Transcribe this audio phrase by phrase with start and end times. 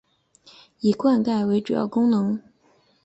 [0.79, 2.41] 以灌溉为主要功能。